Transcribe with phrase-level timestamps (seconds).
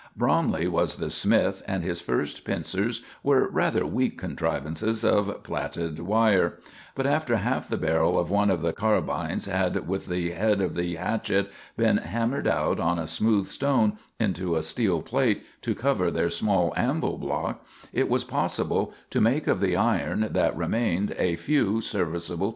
[0.17, 6.57] Bromley was the smith, and his first pincers were rather weak contrivances of platted wire;
[6.95, 10.73] but after half the barrel of one of the carbines had with the head of
[10.73, 16.09] the hatchet been hammered out on a smooth stone into a steel plate to cover
[16.09, 17.63] their small anvil block,
[17.93, 22.49] it was possible to make of the iron that remained a few serviceable tools.